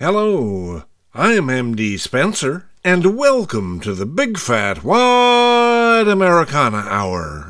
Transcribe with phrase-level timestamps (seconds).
[0.00, 7.47] Hello, I'm MD Spenser, and welcome to the Big Fat Wide Americana Hour.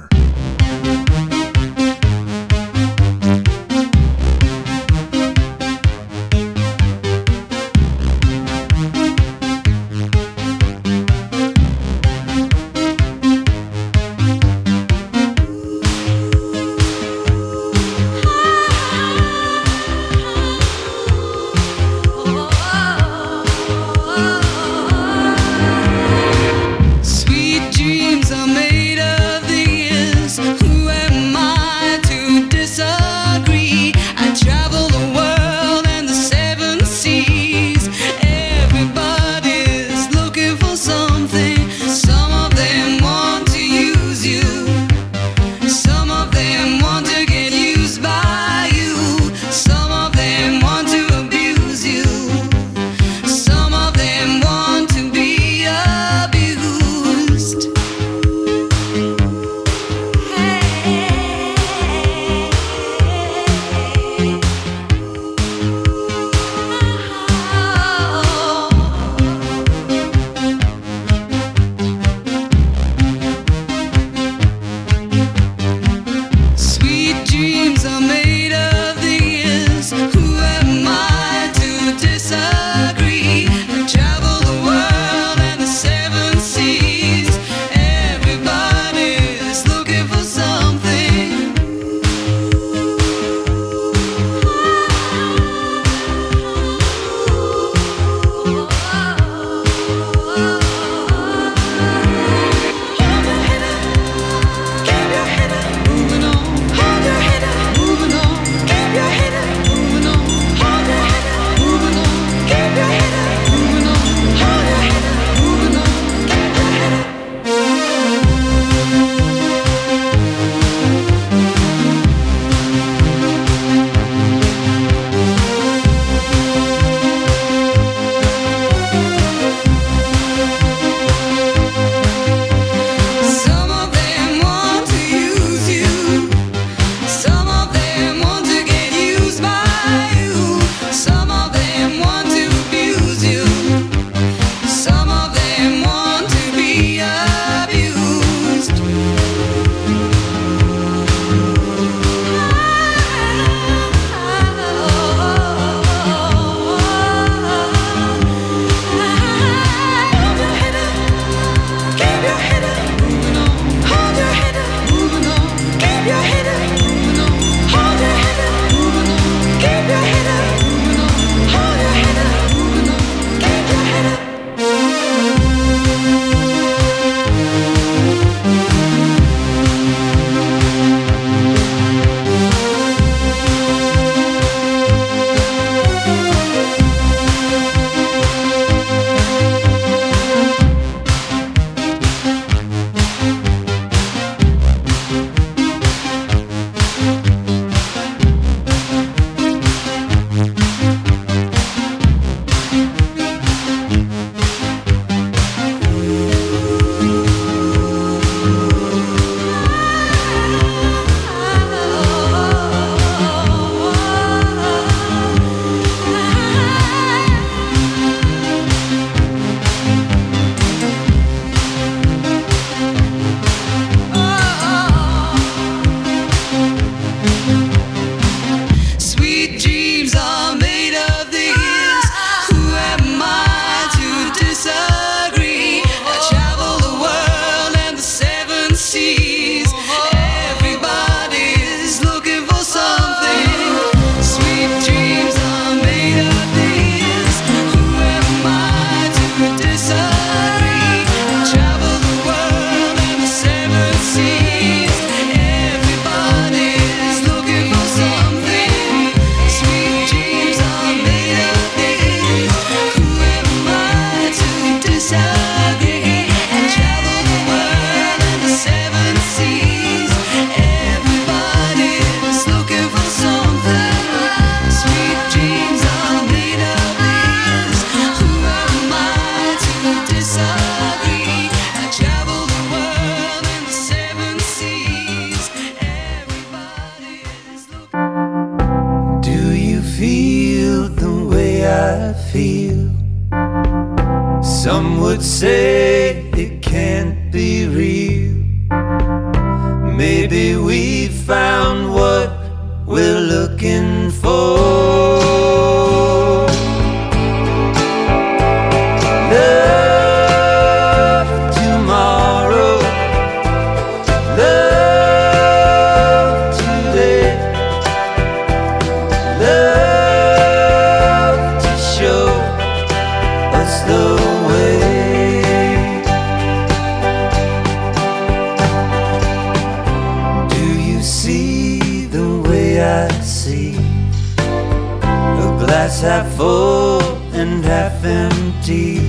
[335.97, 337.03] Half full
[337.33, 339.01] and half empty.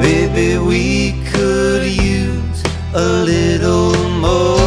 [0.00, 2.62] Maybe we could use
[2.94, 4.63] a little more.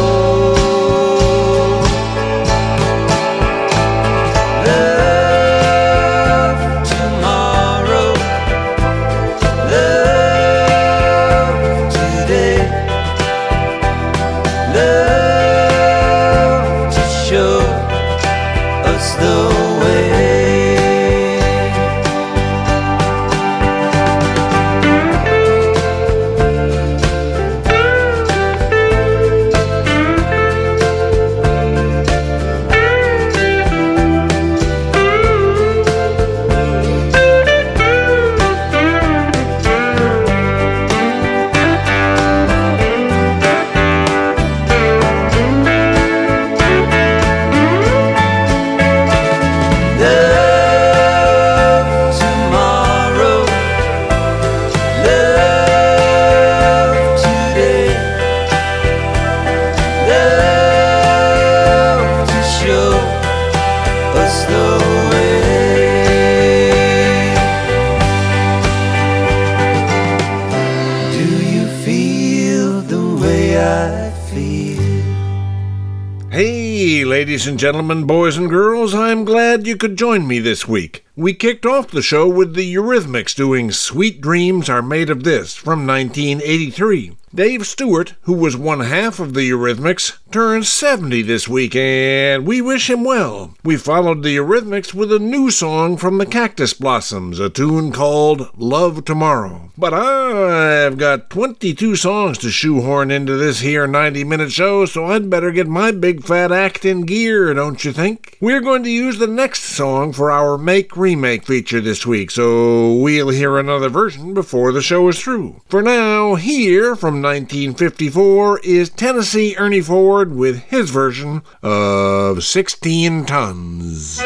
[77.48, 81.04] And gentlemen, boys and girls, I'm glad you could join me this week.
[81.18, 85.56] We kicked off the show with the Eurythmics doing Sweet Dreams Are Made of This
[85.56, 87.16] from 1983.
[87.34, 92.62] Dave Stewart, who was one half of the Eurythmics, turns 70 this week, and we
[92.62, 93.54] wish him well.
[93.62, 98.48] We followed the Eurythmics with a new song from the Cactus Blossoms, a tune called
[98.56, 99.70] Love Tomorrow.
[99.76, 105.28] But I've got 22 songs to shoehorn into this here 90 minute show, so I'd
[105.28, 108.38] better get my big fat act in gear, don't you think?
[108.40, 112.94] We're going to use the next song for our Make Remake feature this week, so
[112.96, 115.62] we'll hear another version before the show is through.
[115.66, 124.16] For now, here from 1954 is Tennessee Ernie Ford with his version of 16 Tons.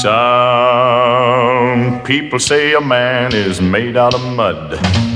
[0.00, 4.74] Some people say a man is made out of mud.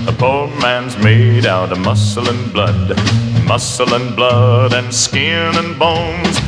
[0.08, 2.96] A poor man's made out of muscle and blood.
[3.44, 6.47] Muscle and blood and skin and bones.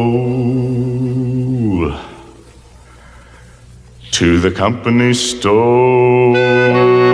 [4.11, 7.08] to the company store.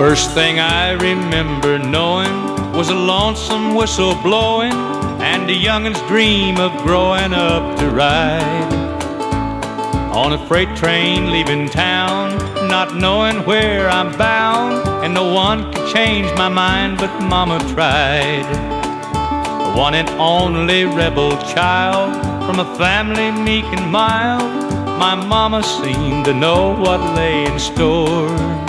[0.00, 2.32] First thing I remember knowing
[2.72, 4.72] was a lonesome whistle blowing
[5.20, 8.72] and a youngin's dream of growing up to ride
[10.10, 12.34] on a freight train leaving town,
[12.66, 18.48] not knowing where I'm bound, and no one could change my mind, but Mama tried.
[19.76, 22.14] One and only rebel child
[22.46, 24.50] from a family meek and mild,
[24.98, 28.60] my Mama seemed to know what lay in store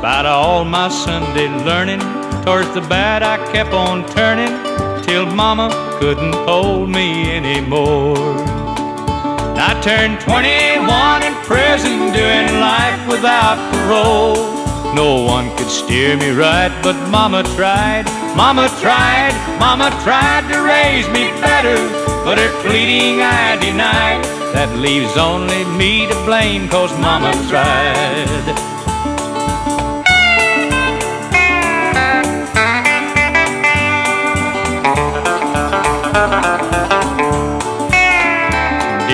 [0.00, 2.00] spite of all my Sunday learning,
[2.42, 4.48] towards the bad I kept on turning
[5.04, 5.68] till Mama
[6.00, 8.16] couldn't hold me anymore.
[9.60, 14.40] I turned 21 in prison, doing life without parole.
[14.94, 21.08] No one could steer me right, but Mama tried, Mama tried, Mama tried to raise
[21.08, 21.76] me better,
[22.24, 24.24] but her pleading I denied.
[24.56, 28.79] That leaves only me to blame, cause Mama tried.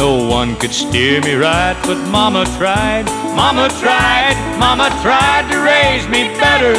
[0.00, 3.04] No one could steer me right, but Mama tried,
[3.36, 6.72] Mama tried, Mama tried to raise me better,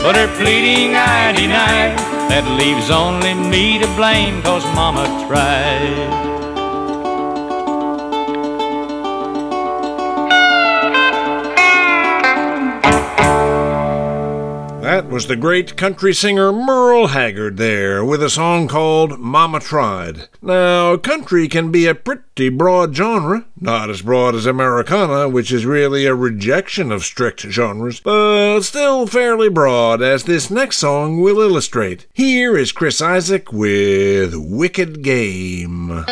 [0.00, 1.98] but her pleading I denied.
[2.30, 6.27] That leaves only me to blame, cause Mama tried.
[15.10, 20.28] Was the great country singer Merle Haggard there with a song called Mama Tried.
[20.42, 25.64] Now, country can be a pretty broad genre, not as broad as Americana, which is
[25.64, 31.40] really a rejection of strict genres, but still fairly broad, as this next song will
[31.40, 32.06] illustrate.
[32.12, 36.04] Here is Chris Isaak with Wicked Game.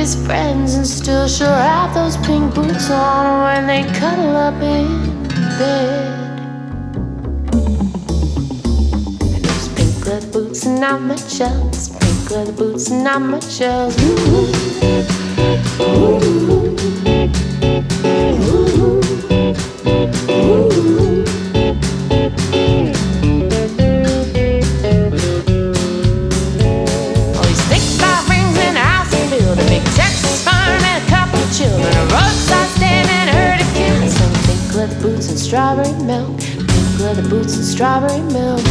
[0.00, 5.28] His friends, and still she'll have those pink boots on when they cuddle up in
[5.58, 6.40] bed.
[9.34, 11.90] And those pink leather boots and not much else.
[12.00, 13.94] Pink leather boots and not much else.
[14.02, 14.08] Ooh,
[15.82, 16.59] ooh,
[37.80, 38.69] strawberry milk.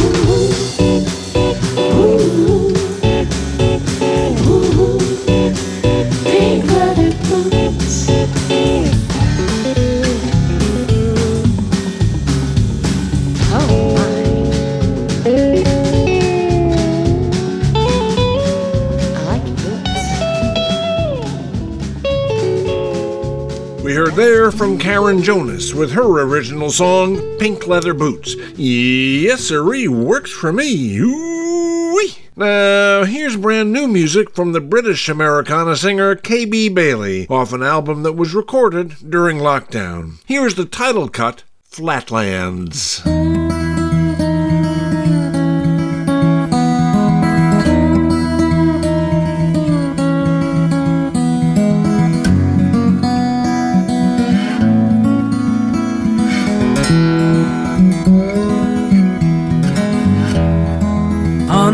[25.10, 28.36] Karen Jonas with her original song, Pink Leather Boots.
[28.56, 30.98] Yes, sirree, works for me.
[30.98, 32.14] Ooh-wee.
[32.36, 36.68] Now, here's brand new music from the British Americana singer K.B.
[36.68, 40.18] Bailey off an album that was recorded during lockdown.
[40.26, 43.02] Here's the title cut, Flatlands.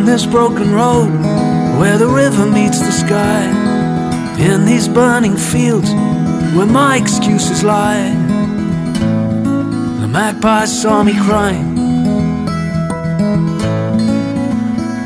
[0.07, 1.11] This broken road
[1.81, 3.45] where the river meets the sky,
[4.38, 5.90] in these burning fields
[6.55, 8.11] where my excuses lie,
[10.01, 11.77] the magpie saw me crying,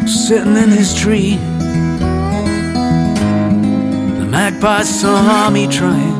[0.06, 1.36] sitting in his tree.
[4.18, 6.18] The magpie saw me trying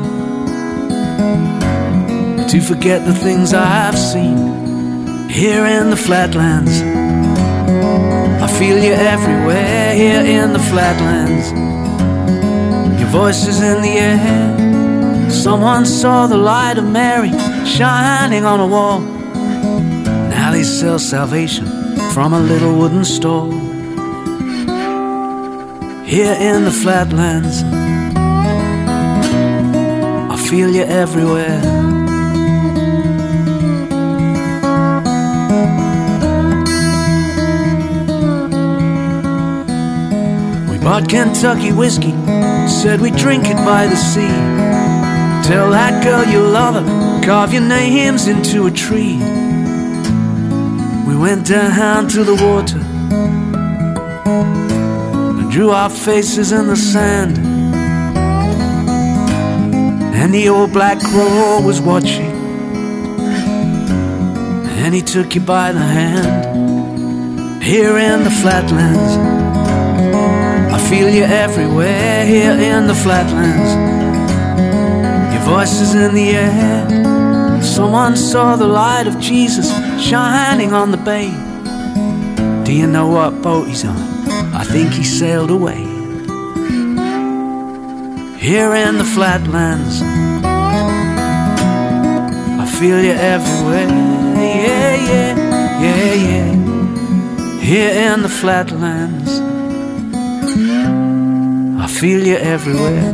[2.47, 7.00] to forget the things I've seen here in the flatlands.
[8.61, 11.49] Feel you everywhere here in the flatlands.
[12.99, 15.31] Your voice is in the air.
[15.31, 17.31] Someone saw the light of Mary
[17.65, 18.99] shining on a wall.
[18.99, 21.65] Now they sell salvation
[22.13, 23.49] from a little wooden stall.
[26.05, 27.63] Here in the flatlands,
[30.33, 31.81] I feel you everywhere.
[40.81, 42.11] Bought Kentucky whiskey,
[42.67, 44.27] said we'd drink it by the sea.
[45.47, 49.17] Tell that girl you love her, carve your names into a tree.
[51.07, 52.79] We went down to the water
[55.39, 57.37] and drew our faces in the sand.
[60.15, 62.31] And the old black crow was watching,
[64.83, 69.40] and he took you by the hand here in the flatlands.
[70.91, 73.71] Feel you everywhere here in the flatlands.
[75.33, 77.63] Your voice is in the air.
[77.63, 79.71] Someone saw the light of Jesus
[80.03, 81.31] shining on the bay.
[82.65, 83.95] Do you know what boat he's on?
[84.53, 85.81] I think he sailed away.
[88.37, 90.01] Here in the flatlands,
[92.63, 93.87] I feel you everywhere.
[93.87, 95.35] Yeah, yeah,
[95.85, 97.59] yeah, yeah.
[97.61, 99.40] Here in the flatlands.
[102.01, 103.13] Feel you everywhere.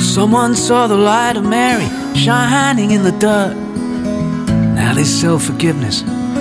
[0.00, 1.84] Someone saw the light of Mary
[2.16, 3.54] shining in the dirt.
[4.74, 6.00] Now they sell forgiveness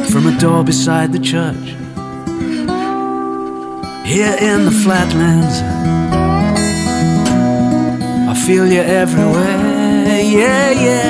[0.10, 1.76] from a door beside the church.
[4.08, 5.60] Here in the flatlands,
[8.48, 10.22] feel you everywhere.
[10.24, 11.08] Yeah, yeah,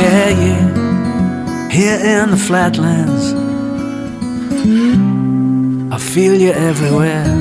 [0.00, 1.68] yeah, yeah.
[1.68, 3.24] Here in the flatlands,
[5.92, 7.37] I feel you everywhere.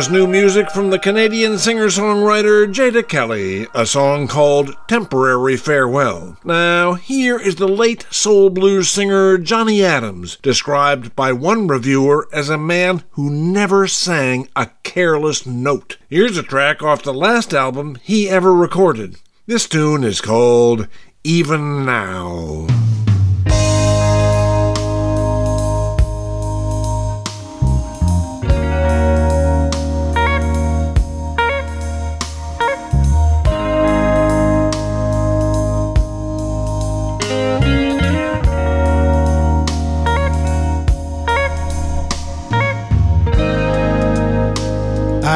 [0.00, 6.38] Was new music from the Canadian singer songwriter Jadea Kelly, a song called Temporary Farewell.
[6.42, 12.48] Now, here is the late soul blues singer Johnny Adams, described by one reviewer as
[12.48, 15.98] a man who never sang a careless note.
[16.08, 19.16] Here's a track off the last album he ever recorded.
[19.44, 20.88] This tune is called
[21.24, 22.68] Even Now.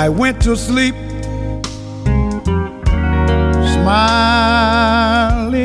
[0.05, 0.95] I went to sleep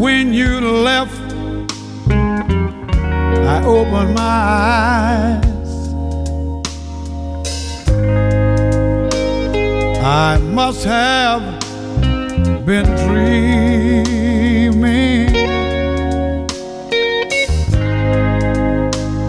[0.00, 1.20] when you left.
[2.08, 4.22] I opened my
[5.42, 5.72] eyes.
[10.02, 11.42] I must have
[12.64, 14.84] been dreaming.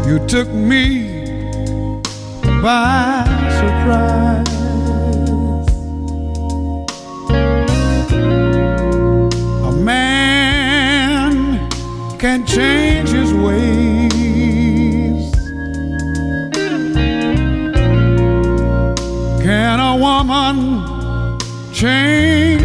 [0.08, 1.26] You took me
[2.62, 3.26] by
[3.60, 4.46] surprise.
[9.64, 11.70] A man
[12.20, 14.12] can change his ways.
[19.42, 21.40] Can a woman
[21.74, 22.65] change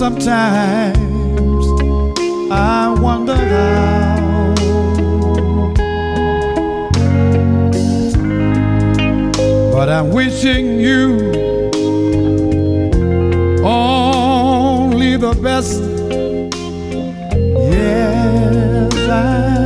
[0.00, 0.96] Sometimes
[2.50, 4.54] I wonder how.
[9.74, 11.18] But I'm wishing you
[13.62, 15.82] only the best.
[17.70, 19.59] Yes, I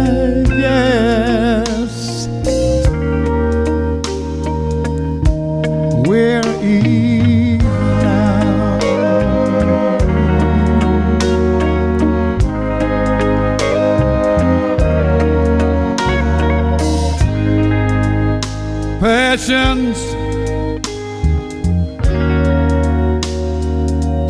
[19.35, 19.99] Passions,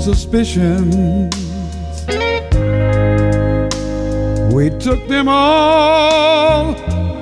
[0.02, 0.94] suspicions.
[4.50, 6.72] We took them all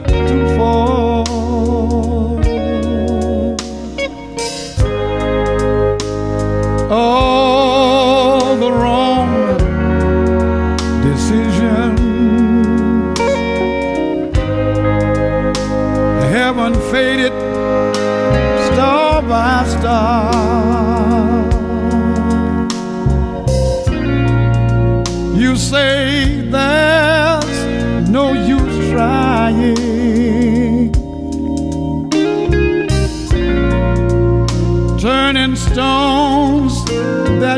[0.07, 1.02] too far.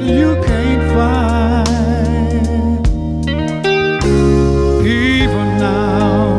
[0.07, 1.65] You can't find.
[4.87, 6.39] Even now,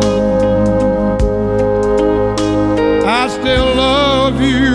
[3.05, 4.73] I still love you.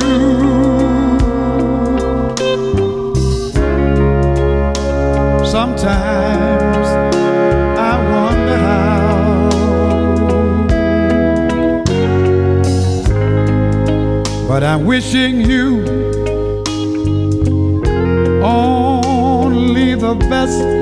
[5.47, 6.87] Sometimes
[7.79, 9.51] I wonder how.
[14.49, 15.80] But I'm wishing you
[20.53, 20.80] only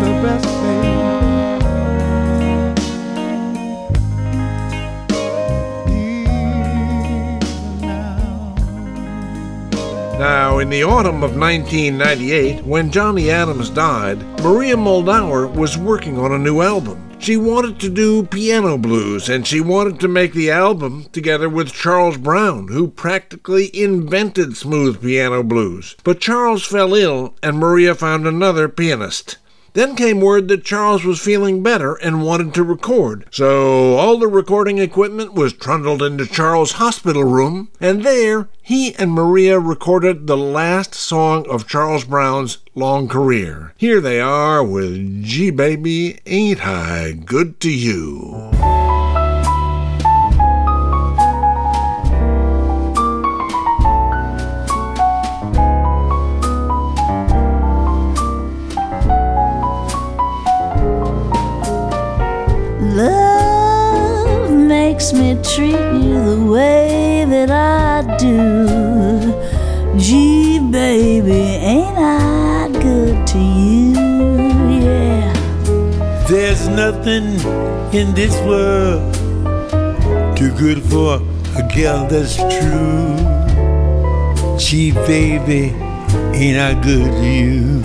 [0.00, 1.10] the best, thing.
[10.18, 16.32] Now, in the autumn of 1998, when Johnny Adams died, Maria Muldaur was working on
[16.32, 17.10] a new album.
[17.18, 21.72] She wanted to do piano blues, and she wanted to make the album together with
[21.72, 25.96] Charles Brown, who practically invented smooth piano blues.
[26.04, 29.36] But Charles fell ill, and Maria found another pianist.
[29.72, 33.26] Then came word that Charles was feeling better and wanted to record.
[33.30, 39.12] So all the recording equipment was trundled into Charles' hospital room, and there he and
[39.12, 43.74] Maria recorded the last song of Charles Brown's long career.
[43.76, 48.79] Here they are with Gee Baby Ain't I Good to You.
[65.12, 69.98] Me treat you the way that I do.
[69.98, 73.92] Gee, baby, ain't I good to you?
[74.84, 75.32] Yeah.
[76.28, 77.40] There's nothing
[77.92, 79.14] in this world
[80.40, 81.16] too good for
[81.56, 83.16] a girl that's true.
[84.58, 85.74] Gee, baby,
[86.32, 87.82] ain't I good to you?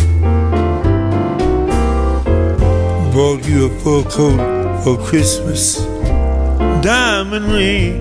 [3.13, 5.85] Bought you a fur coat for Christmas,
[6.85, 7.99] diamond ring.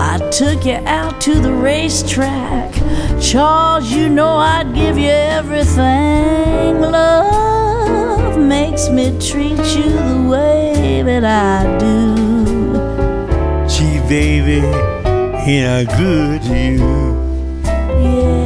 [0.00, 2.72] I took you out to the racetrack.
[3.20, 6.80] Charles, you know I'd give you everything.
[6.80, 12.14] Love makes me treat you the way that I do.
[13.68, 14.64] Gee, baby,
[15.48, 17.14] ain't I good to you?
[18.04, 18.43] Yeah.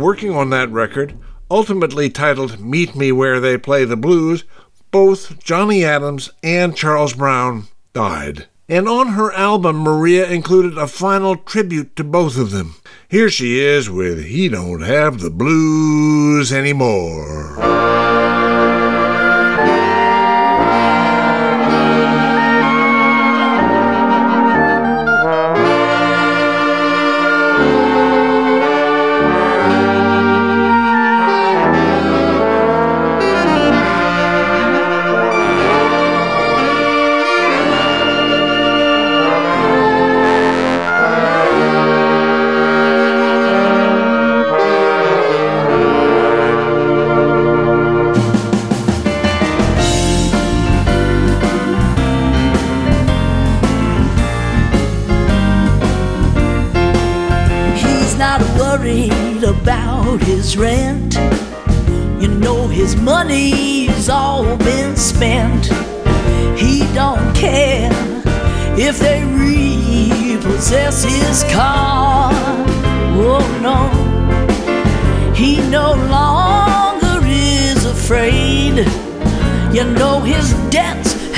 [0.00, 1.18] working on that record,
[1.50, 4.44] ultimately titled Meet Me Where They Play the Blues,
[4.90, 8.46] both Johnny Adams and Charles Brown died.
[8.68, 12.76] And on her album, Maria included a final tribute to both of them.
[13.08, 17.39] Here she is with He Don't Have the Blues Anymore.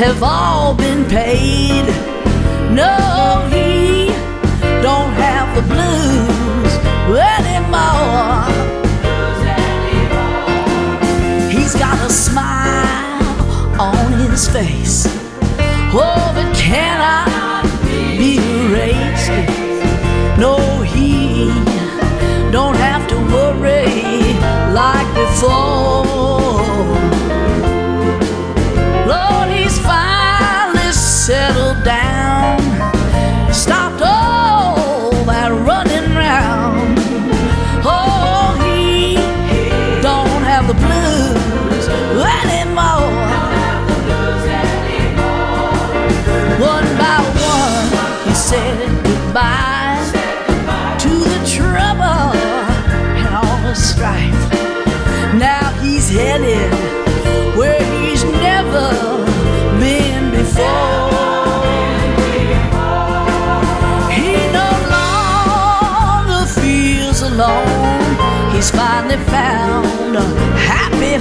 [0.03, 0.82] have all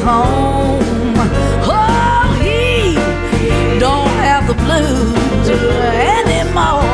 [0.01, 0.81] home.
[1.63, 2.95] Oh, he
[3.79, 6.90] don't have the blues anymore.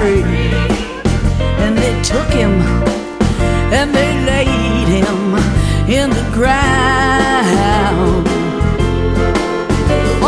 [0.00, 0.22] free.
[1.62, 2.52] And they took him
[3.78, 5.20] and they laid him
[5.98, 8.26] in the ground.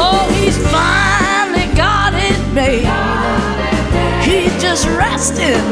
[0.05, 2.87] Oh, he's finally got it made.
[4.29, 5.67] He's just resting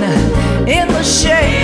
[0.77, 1.60] in the shade.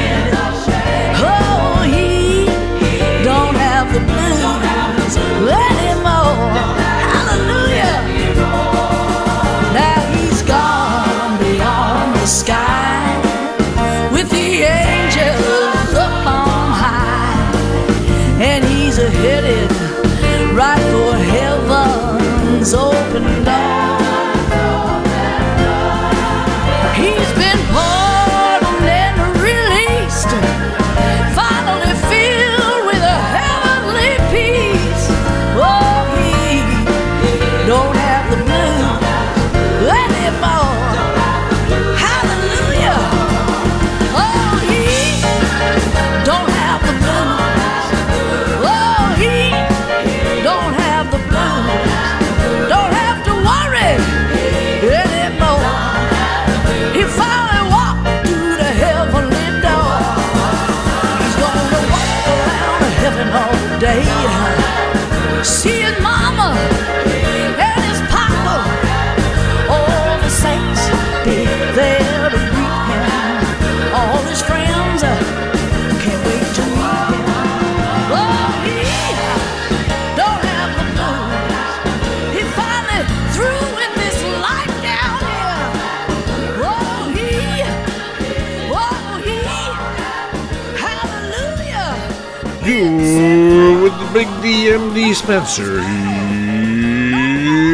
[94.76, 95.14] Jim D.
[95.14, 95.80] Spenser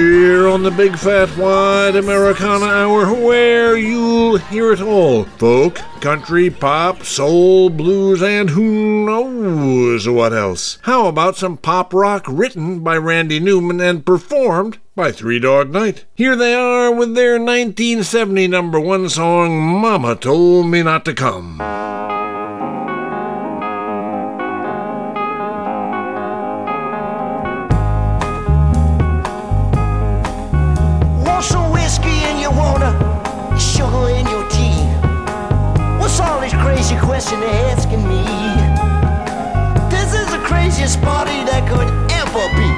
[0.07, 6.49] here on the Big Fat Wide Americana Hour, where you'll hear it all folk, country,
[6.49, 10.79] pop, soul, blues, and who knows what else.
[10.83, 16.05] How about some pop rock written by Randy Newman and performed by Three Dog Night?
[16.15, 21.59] Here they are with their 1970 number one song, Mama Told Me Not to Come.
[37.23, 38.21] question asking me.
[39.91, 42.72] This is the craziest party that could ever be.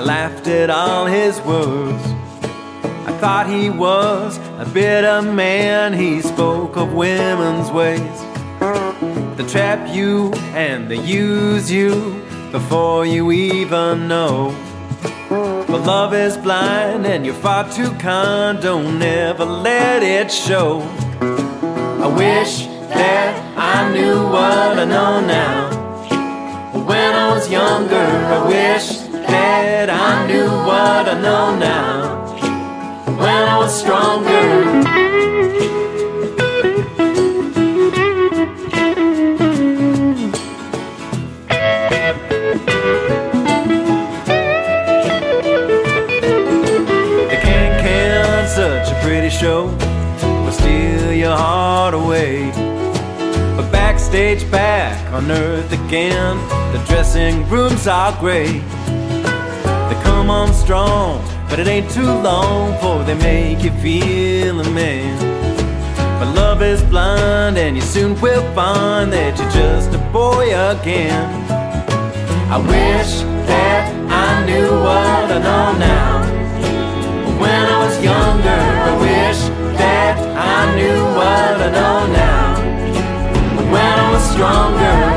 [0.00, 2.02] I laughed at all his words.
[3.06, 5.92] I thought he was a bitter man.
[5.92, 8.00] He spoke of women's ways.
[9.36, 10.19] The trap you
[10.80, 12.22] and they use you
[12.52, 14.54] before you even know.
[15.28, 20.80] But love is blind and you're far too kind, don't ever let it show.
[21.20, 22.66] I wish
[22.96, 25.58] that I knew what I know now.
[26.88, 28.86] When I was younger, I wish
[29.28, 32.24] that I knew what I know now.
[33.06, 34.99] When I was stronger.
[54.50, 56.36] back on earth again.
[56.72, 58.60] The dressing rooms are great.
[59.88, 64.70] They come on strong, but it ain't too long before they make you feel a
[64.70, 65.18] man.
[66.18, 71.28] But love is blind, and you soon will find that you're just a boy again.
[72.50, 76.20] I wish that I knew what I know now.
[77.40, 79.40] When I was younger, I wish
[79.78, 82.19] that I knew what I know now.
[84.40, 85.09] Stronger.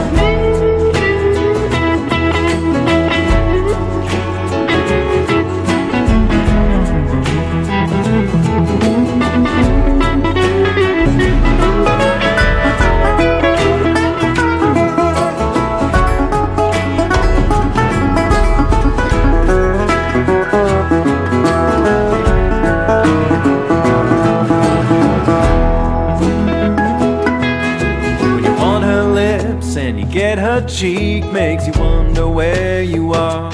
[30.68, 33.51] Cheek, makes you wonder where you are.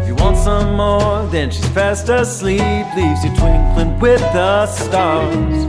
[0.00, 5.66] If you want some more, then she's fast asleep, leaves you twinkling with the stars.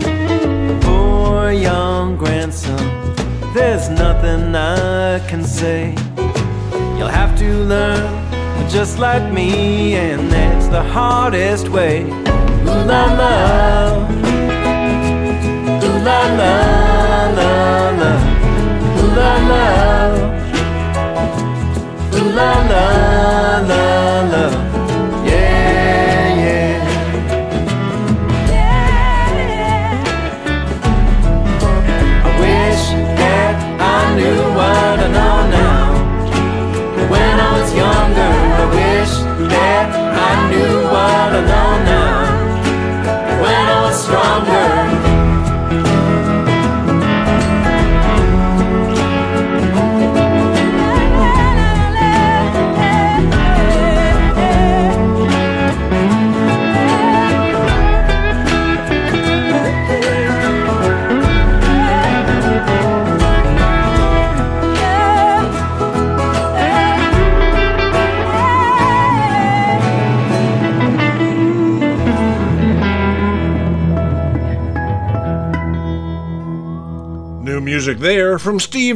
[0.83, 3.15] Poor young grandson,
[3.53, 5.95] there's nothing I can say.
[6.97, 8.25] You'll have to learn
[8.69, 12.03] just like me, and that's the hardest way.
[12.03, 14.07] Ooh la la.
[15.83, 16.94] Ooh la la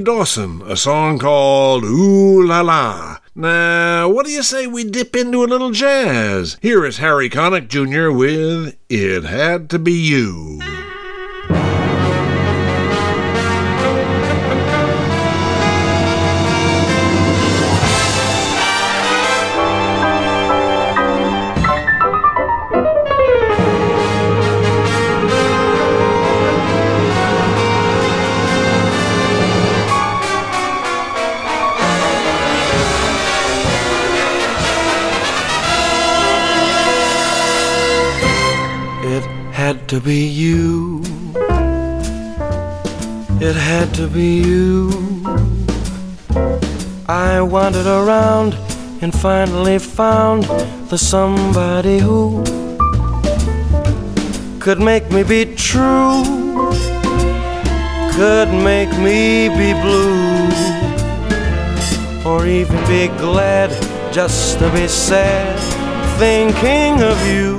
[0.09, 3.19] Dawson, a song called Ooh La La.
[3.35, 6.57] Now, what do you say we dip into a little jazz?
[6.63, 8.09] Here is Harry Connick Jr.
[8.09, 10.61] with It Had to Be You.
[39.89, 41.01] To be you.
[43.41, 44.91] It had to be you.
[47.07, 48.53] I wandered around
[49.01, 50.43] and finally found
[50.91, 52.43] the somebody who
[54.59, 56.23] could make me be true,
[58.13, 60.51] could make me be blue,
[62.29, 63.71] or even be glad
[64.13, 65.57] just to be sad
[66.19, 67.58] thinking of you.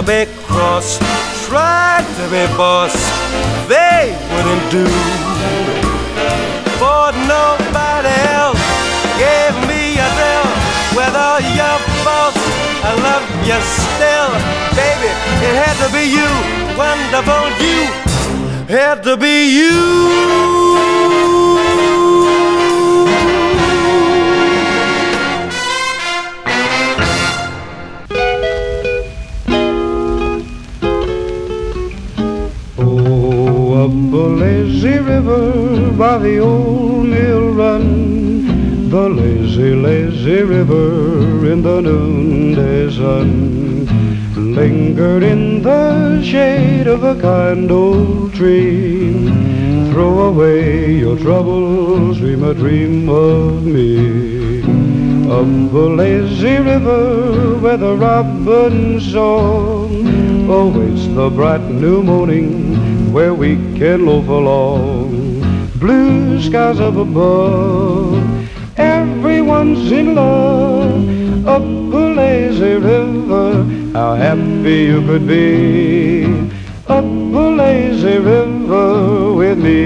[0.00, 0.98] Never big cross,
[1.46, 2.94] tried to be boss,
[3.68, 4.84] they wouldn't do.
[6.78, 8.60] For nobody else
[9.18, 10.48] gave me a thrill
[10.96, 12.40] with all your faults.
[12.82, 14.30] I love you still,
[14.76, 15.10] baby.
[15.46, 16.28] It had to be you,
[16.76, 17.50] wonderful.
[17.60, 17.86] You
[18.68, 20.59] had to be you.
[34.20, 42.90] A lazy river by the old mill run, the lazy, lazy river in the noonday
[42.90, 43.86] sun,
[44.54, 49.30] lingered in the shade of a kind old tree.
[49.90, 54.60] Throw away your troubles, dream a dream of me.
[55.38, 59.90] Up the lazy river where the robin's song
[60.50, 65.40] awaits the bright new morning where we can loaf along.
[65.78, 68.12] Blue skies up above,
[68.76, 71.46] everyone's in love.
[71.46, 73.64] Up a lazy river,
[73.94, 76.26] how happy you could be.
[76.88, 79.80] Up a lazy river with me.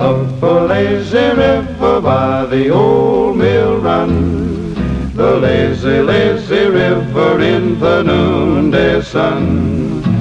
[0.00, 4.74] Up a lazy river by the old mill run.
[5.14, 10.15] The lazy, lazy river in the noonday sun.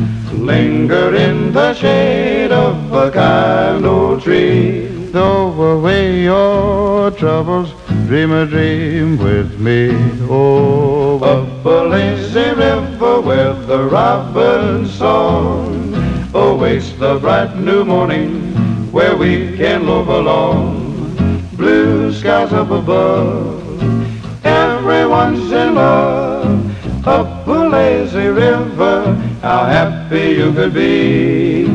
[0.45, 5.09] Linger in the shade of a kind old tree.
[5.11, 7.73] Throw away your troubles,
[8.05, 9.89] dream a dream with me.
[10.29, 15.91] Oh, up a lazy river where the robin's song
[16.35, 21.17] oh, awaits the bright new morning where we can loaf along.
[21.53, 26.64] Blue skies up above, everyone's in love.
[27.07, 31.67] Up a lazy river, how happy you could be.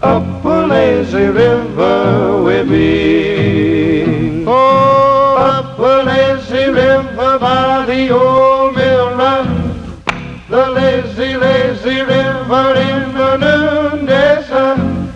[0.00, 4.44] Up a lazy river with me.
[4.46, 10.02] Oh, up a lazy river by the old mill run.
[10.48, 15.12] The lazy, lazy river in the noonday sun.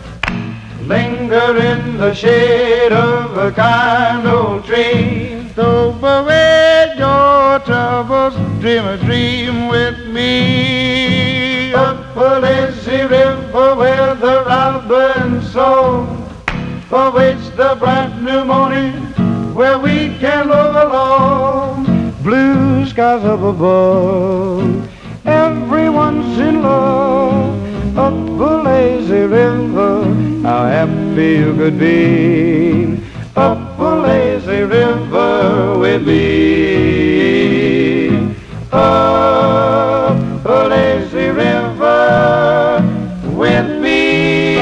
[0.87, 5.49] Linger in the shade of a kind old tree.
[5.55, 8.35] Throw away your troubles,
[8.65, 11.75] dream a dream with me.
[11.75, 16.27] Up a lazy river where the robin's song
[16.91, 18.95] awaits the bright new morning
[19.53, 22.15] where we can move along.
[22.23, 24.89] Blue skies up above,
[25.27, 27.99] everyone's in love.
[27.99, 30.05] Up a lazy river,
[30.43, 32.99] how happy you could be.
[33.37, 36.84] Up a lazy river with me.
[38.75, 42.83] Up lazy river
[43.27, 44.55] with me.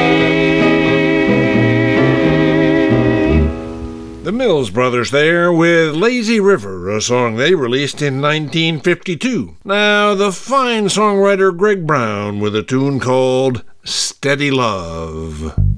[4.23, 9.57] The Mills Brothers there with Lazy River, a song they released in 1952.
[9.65, 15.72] Now, the fine songwriter Greg Brown with a tune called Steady Love.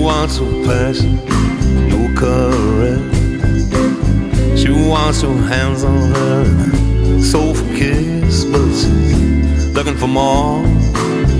[0.00, 1.16] Wants her passion,
[1.88, 3.00] no caress.
[4.60, 10.64] She wants your hands on her soulful kiss, but she's looking for more.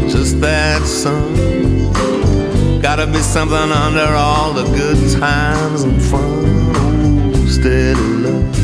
[0.09, 1.91] Just that sun.
[2.83, 7.47] Gotta be something under all the good times and fun.
[7.49, 8.57] Steady love.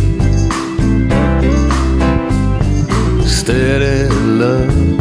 [3.26, 4.95] Steady love.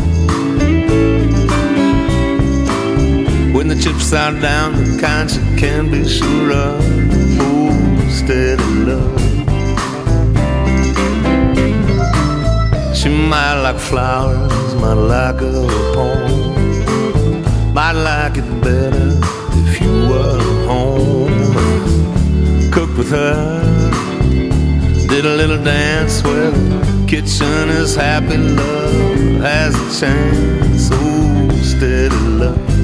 [3.55, 6.83] When the chips are down, the kind you can be sure of.
[7.39, 9.15] Oh, steady love.
[12.93, 17.73] She might like flowers, might like a poem.
[17.73, 19.11] Might like it better
[19.63, 20.37] if you were
[20.67, 21.31] home.
[22.73, 23.61] Cooked with her,
[25.07, 28.35] did a little dance where the kitchen is happy.
[28.35, 30.89] Love has a chance.
[30.91, 32.74] Oh, steady love.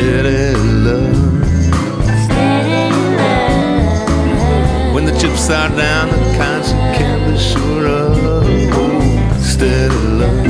[0.00, 1.44] Steady love.
[4.94, 8.16] When the chips are down, the you can be sure of.
[8.72, 10.46] Oh, steady love.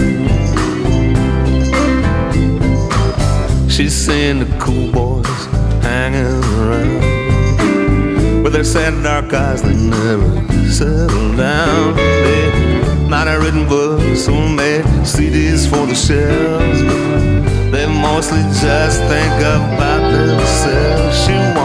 [3.69, 5.27] She's seeing the cool boys
[5.83, 7.01] hanging around.
[8.45, 11.97] With their sad dark eyes, they never settle down.
[11.97, 16.83] They might have written books or made CDs for the shelves,
[17.71, 21.25] they mostly just think about themselves.
[21.25, 21.60] She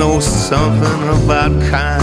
[0.00, 1.99] know something about kind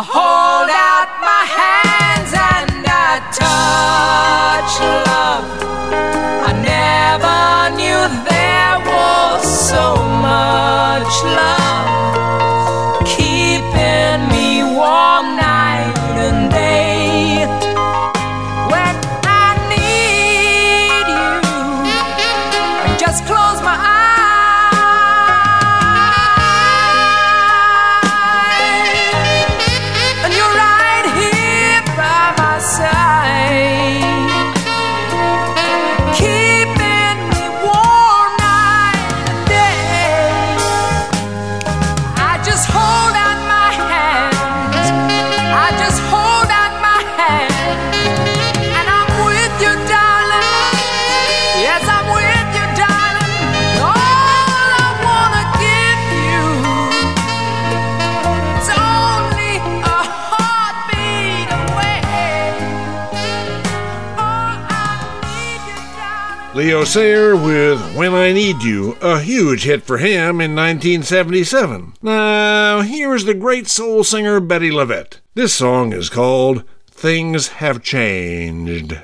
[0.00, 0.29] a
[66.90, 71.92] Sayer with When I Need You, a huge hit for him in 1977.
[72.02, 75.20] Now, here's the great soul singer Bettye LaVette.
[75.34, 78.98] This song is called Things Have Changed.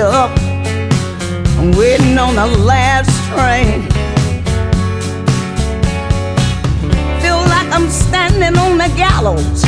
[0.00, 0.30] Up.
[1.58, 3.82] I'm waiting on the last train.
[7.20, 9.62] Feel like I'm standing on the gallows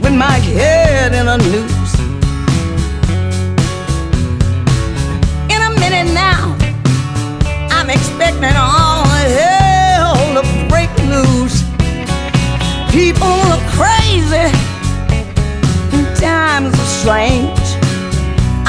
[0.00, 1.94] with my head in a noose.
[5.54, 6.56] In a minute now,
[7.70, 11.62] I'm expecting all hell to break loose.
[12.90, 14.52] People are crazy,
[16.20, 17.65] times are strange.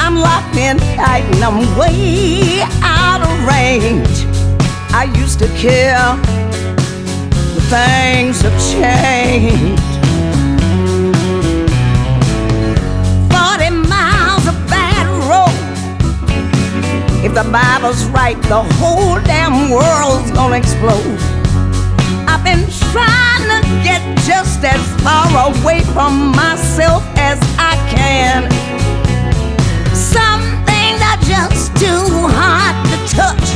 [0.08, 4.24] I'm locked in tight and I'm way out of range.
[4.94, 6.16] I used to care,
[7.52, 9.92] but things have changed.
[13.28, 15.52] 40 miles of bad road.
[17.22, 21.18] If the Bible's right, the whole damn world's gonna explode.
[22.26, 28.77] I've been trying to get just as far away from myself as I can.
[30.88, 33.48] Things are just too hard to touch.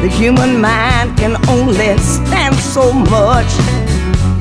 [0.00, 3.52] The human mind can only stand so much.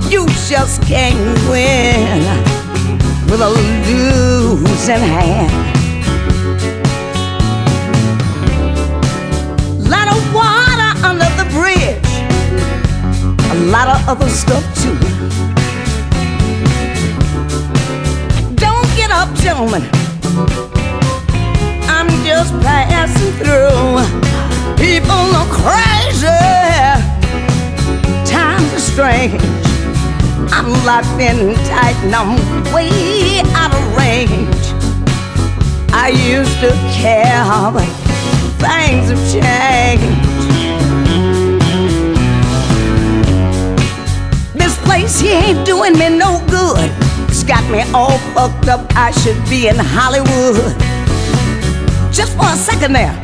[0.09, 1.19] You just can't
[1.49, 2.23] win
[3.29, 5.51] with a losing hand.
[9.89, 12.11] Lot of water under the bridge,
[13.51, 14.95] a lot of other stuff too.
[18.55, 19.83] Don't get up, gentlemen.
[22.23, 23.99] Just passing through.
[24.77, 26.25] People are crazy.
[28.25, 29.41] Times are strange.
[30.53, 32.37] I'm locked in tight and I'm
[32.73, 34.63] way out of range.
[35.91, 37.43] I used to care,
[37.73, 37.85] but
[38.63, 40.23] things have changed.
[44.55, 46.89] This place here ain't doing me no good.
[47.27, 48.89] It's got me all fucked up.
[48.95, 50.92] I should be in Hollywood.
[52.13, 53.19] Just for a second there,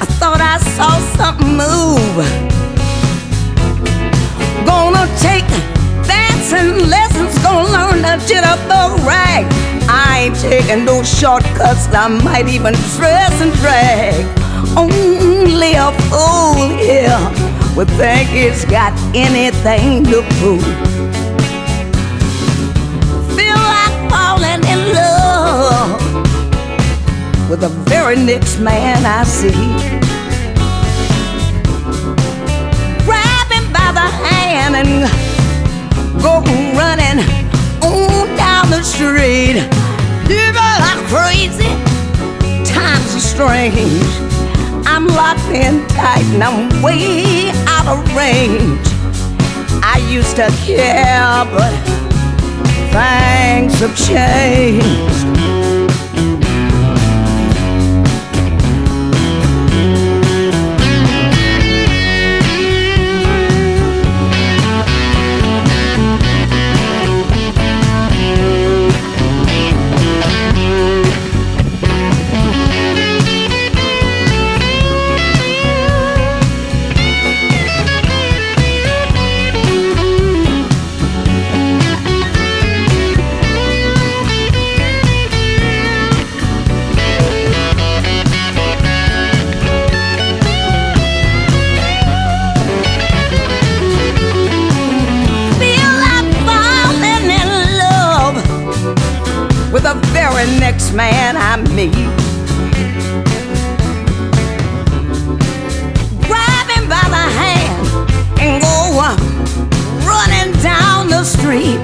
[0.00, 2.16] I thought I saw something move.
[4.64, 5.44] Gonna take
[6.08, 9.44] dancing lessons, gonna learn to jitter the rag.
[9.86, 14.24] I ain't taking no shortcuts, I might even dress and drag.
[14.74, 17.20] Only a fool here
[17.76, 20.95] would think it's got anything to prove.
[27.56, 29.50] With the very next man I see.
[33.04, 36.40] Grab him by the hand and go
[36.76, 37.24] running
[37.82, 39.56] on down the street.
[40.26, 41.72] People are crazy,
[42.64, 44.10] times are strange.
[44.86, 48.86] I'm locked in tight and I'm way out of range.
[49.82, 51.72] I used to care, but
[52.92, 55.35] things have changed.
[100.96, 101.92] man I meet.
[106.26, 107.86] Grab him by the hand
[108.40, 108.96] and go
[110.08, 111.80] running down the street.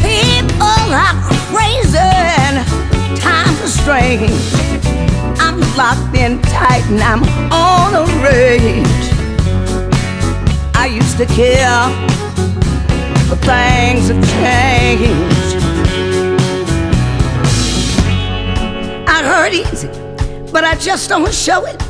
[0.00, 1.16] People are
[1.52, 2.66] crazy and
[3.20, 4.32] times are strange.
[5.38, 9.04] I'm locked in tight and I'm on a rage.
[10.74, 11.84] I used to care,
[13.28, 15.33] but things have changed.
[19.24, 19.88] I hurt easy,
[20.52, 21.80] but I just don't show it.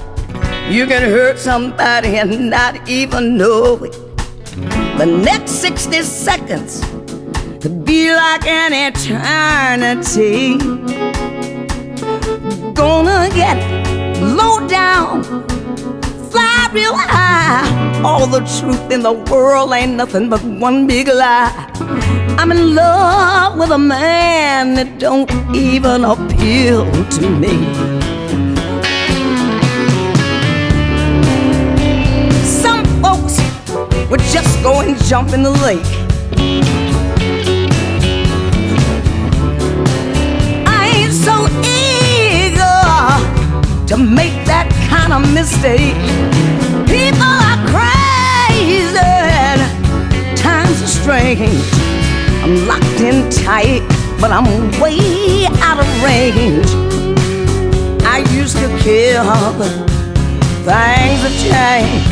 [0.70, 3.92] You can hurt somebody and not even know it.
[4.98, 6.80] The next 60 seconds
[7.60, 10.58] could be like an eternity.
[12.72, 13.58] Gonna get
[14.22, 15.24] low down,
[16.30, 17.66] fly real high.
[18.04, 21.50] All the truth in the world ain't nothing but one big lie.
[22.44, 26.84] I'm in love with a man that don't even appeal
[27.16, 27.54] to me.
[32.44, 33.38] Some folks
[34.10, 35.80] would just go and jump in the lake.
[40.68, 42.84] I ain't so eager
[43.86, 45.96] to make that kind of mistake.
[46.84, 48.92] People are crazy,
[50.36, 51.73] times are strange.
[52.44, 53.80] I'm locked in tight,
[54.20, 54.44] but I'm
[54.78, 56.68] way out of range.
[58.04, 59.24] I used to care,
[59.56, 59.70] but
[60.66, 62.04] things have changed.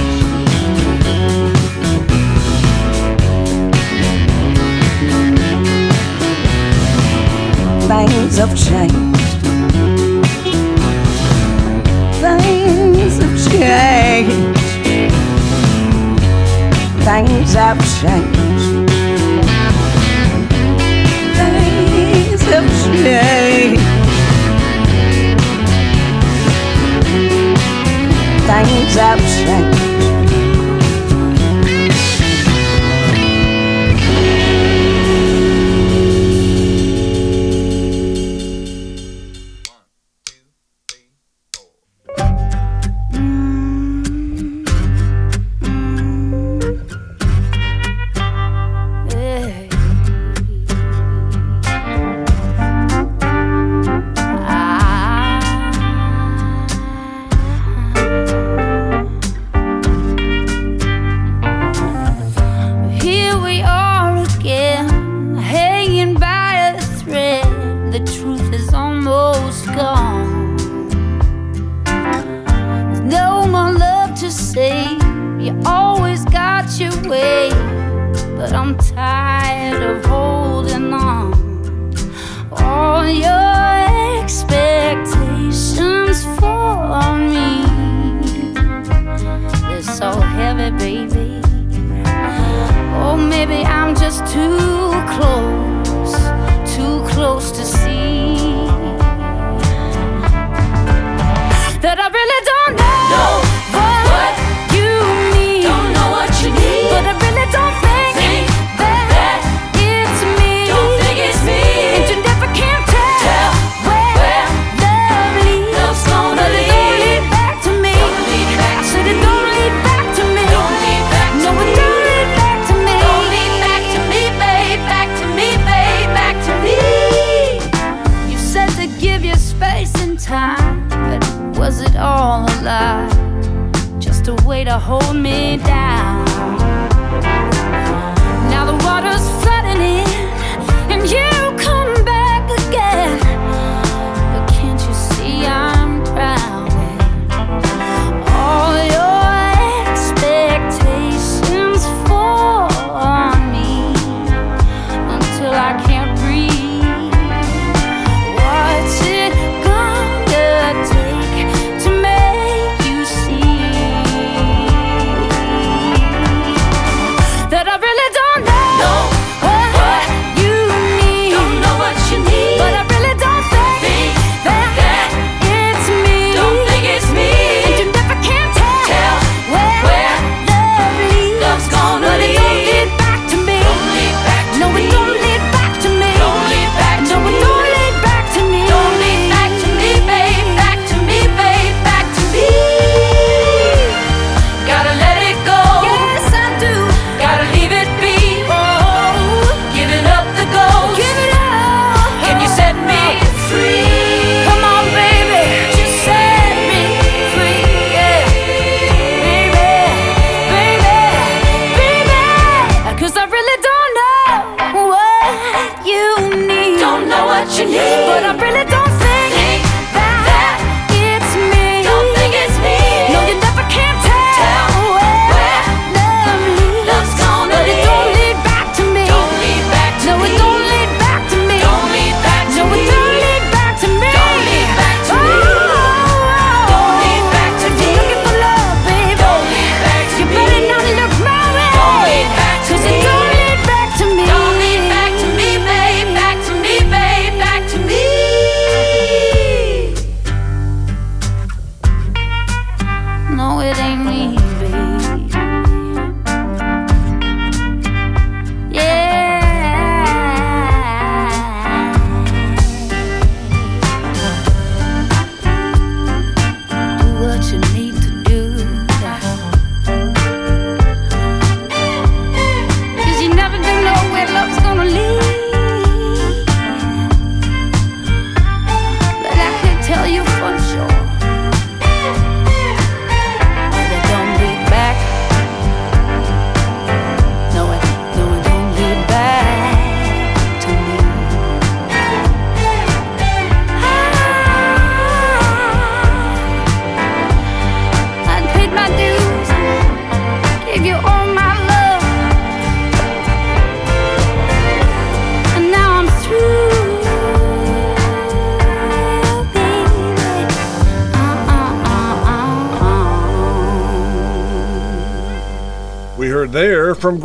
[7.87, 9.19] Things have changed.
[12.23, 14.59] Things have changed.
[17.05, 18.32] Things have changed.
[28.95, 29.92] Have changed.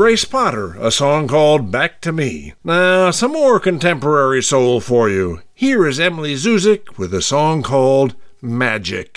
[0.07, 2.53] Grace Potter, a song called Back to Me.
[2.63, 5.41] Now, some more contemporary soul for you.
[5.53, 9.16] Here is Emily Zuzik with a song called Magic.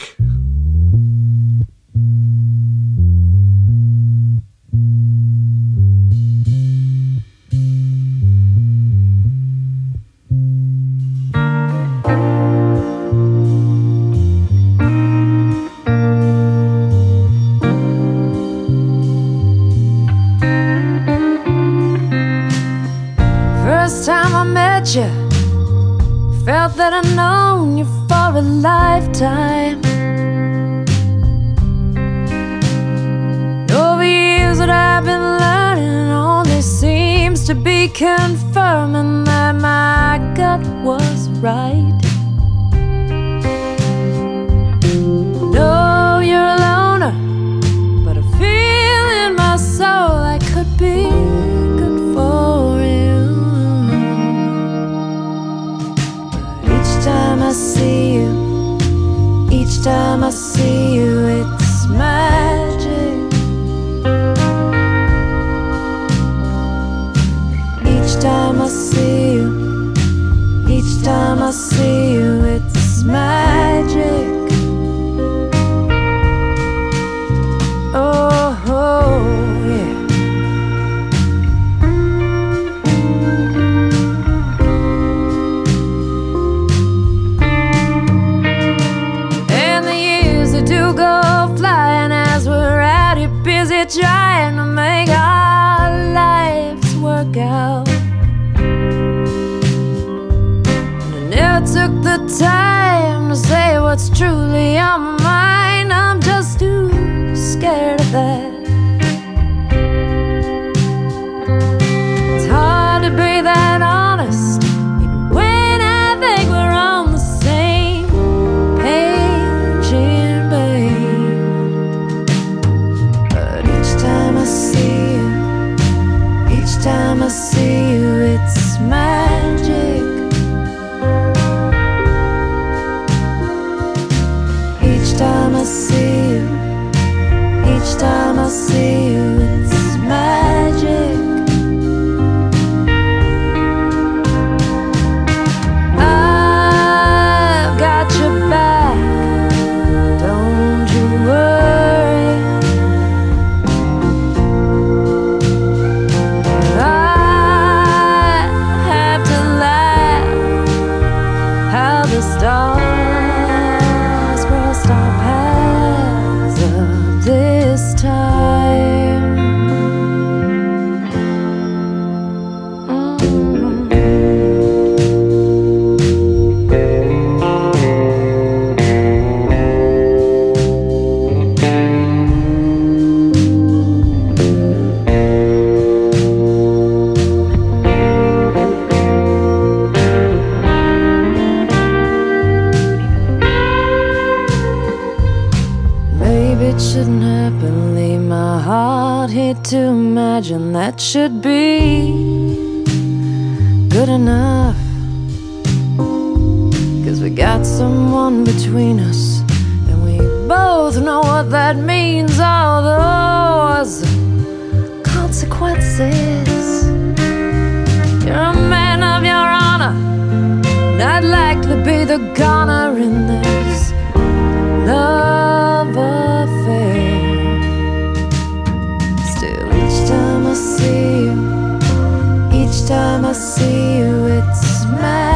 [233.31, 235.30] I see you, it's mad.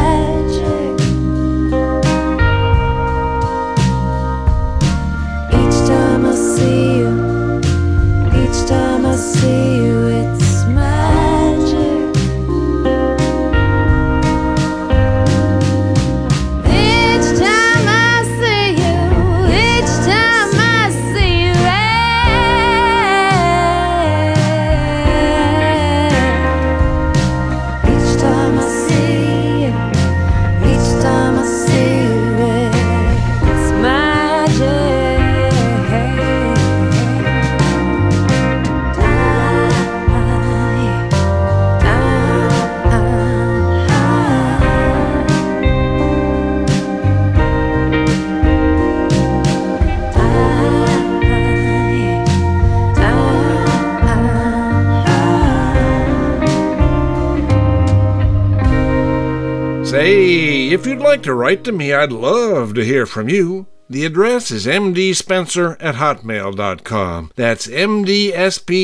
[61.14, 63.68] like to write to me, I'd love to hear from you.
[63.88, 67.30] The address is mdspenser at hotmail.com.
[67.36, 68.74] That's mdspenser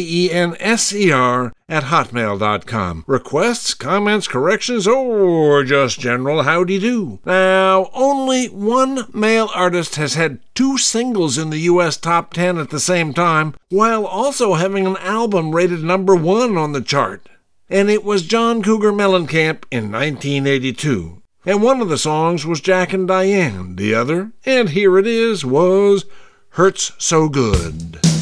[1.69, 3.05] at hotmail.com.
[3.09, 7.19] Requests, comments, corrections, or just general howdy do.
[7.27, 11.97] Now, only one male artist has had two singles in the U.S.
[11.97, 16.70] top 10 at the same time, while also having an album rated number one on
[16.74, 17.28] the chart.
[17.69, 22.92] And it was John Cougar Mellencamp in 1982 and one of the songs was Jack
[22.92, 26.04] and Diane, the other, and here it is, was
[26.50, 28.19] Hurts So Good.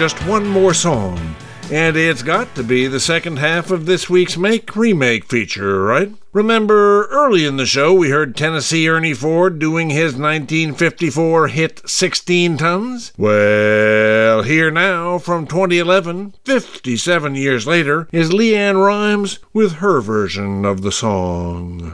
[0.00, 1.36] just one more song.
[1.70, 6.10] And it's got to be the second half of this week's Make Remake feature, right?
[6.32, 12.56] Remember, early in the show, we heard Tennessee Ernie Ford doing his 1954 hit 16
[12.56, 13.12] Tons?
[13.18, 20.80] Well, here now, from 2011, 57 years later, is LeAnn Rimes with her version of
[20.80, 21.92] the song.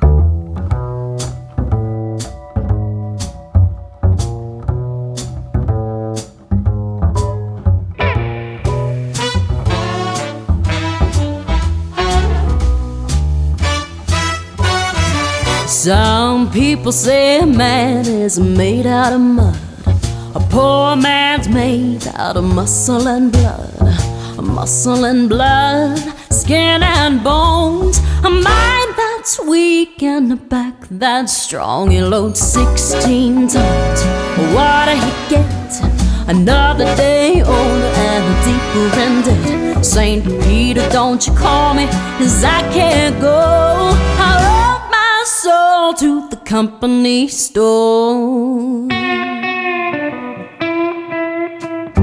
[16.52, 19.56] People say a man is made out of mud.
[20.34, 23.74] A poor man's made out of muscle and blood.
[24.38, 25.98] A muscle and blood,
[26.30, 27.98] skin and bones.
[28.24, 31.90] A mind that's weak and a back that's strong.
[31.90, 34.02] He loads 16 tons.
[34.54, 36.28] What did he get?
[36.28, 39.84] Another day older and deeper in debt.
[39.84, 40.24] St.
[40.42, 41.86] Peter, don't you call me,
[42.18, 44.15] cause I can't go.
[45.86, 48.88] Soul to the company store.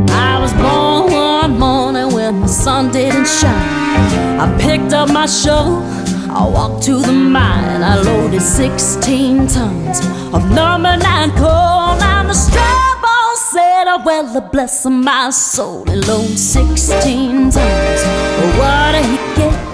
[0.08, 4.40] I was born one morning when the sun didn't shine.
[4.40, 5.84] I picked up my shovel,
[6.32, 7.84] I walked to the mine.
[7.84, 10.00] I loaded 16 tons
[10.34, 15.84] of number nine coal, and the ball said, oh, well, bless my soul.
[15.90, 18.02] It loaded 16 tons.
[18.38, 19.74] But what did he get?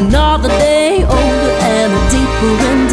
[0.00, 2.83] Another day older and deeper in.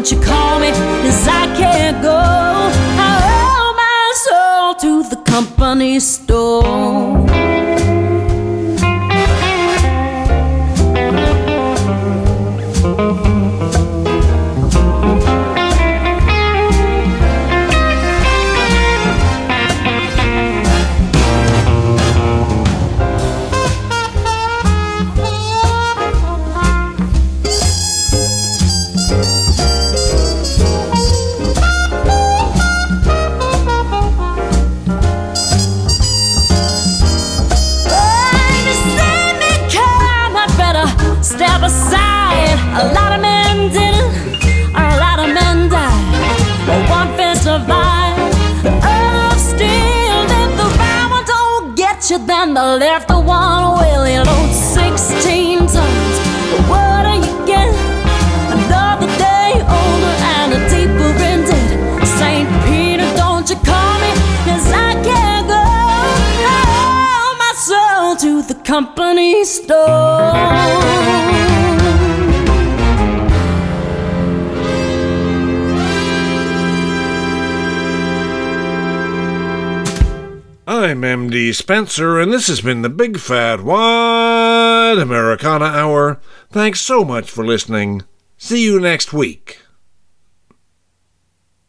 [0.00, 2.16] Don't you call me, cause I can't go.
[2.16, 7.49] I owe my soul to the company store.
[52.10, 54.06] You, then the left one will.
[54.08, 56.16] You load 16 tons.
[56.68, 57.68] What do you get?
[58.50, 62.06] Another day older and a deeper in debt.
[62.18, 62.48] St.
[62.66, 64.10] Peter, don't you call me,
[64.44, 65.62] cause I can't go.
[66.48, 71.39] I my soul to the company store.
[80.80, 86.18] I'm MD Spenser, and this has been the Big Fat Wide Americana Hour.
[86.50, 88.02] Thanks so much for listening.
[88.38, 89.59] See you next week.